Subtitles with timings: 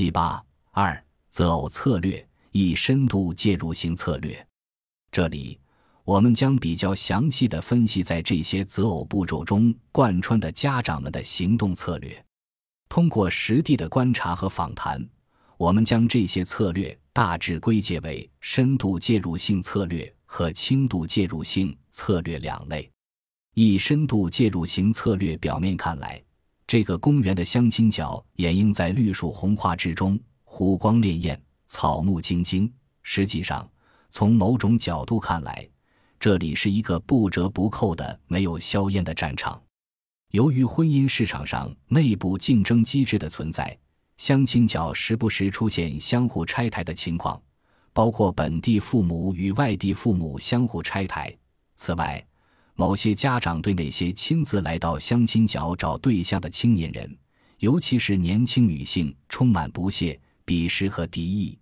[0.00, 4.46] 七八二择偶策略一深度介入型策略。
[5.12, 5.60] 这里，
[6.04, 12.24] 我们将比较详细的分析在这些择偶步骤中贯穿的家长们的行动策略。
[12.88, 15.06] 通过实地的观察和访谈，
[15.58, 22.90] 我们将这些策略大致归结为深度介入性策略和轻度介入性策略两类。
[23.52, 26.22] 以深度介入型策略表面看来，
[26.70, 31.36] 这个公园的相亲角掩映在绿树红花之中，湖光潋滟，
[31.66, 32.72] 草木青青。
[33.02, 33.68] 实际上，
[34.12, 35.68] 从某种角度看来，
[36.20, 39.60] 这里是一个不折不扣的没有硝烟的战场。
[40.30, 43.76] 由于婚姻市场上内部竞争机制的存在，
[44.16, 47.42] 相亲角时不时出现相互拆台的情况，
[47.92, 51.36] 包括本地父母与外地父母相互拆台。
[51.74, 52.24] 此外，
[52.80, 57.14] 某些家长对那些亲自来到相亲角找对象的青年人，
[57.58, 61.58] 尤其是年轻女性，充满不屑、鄙视和敌意。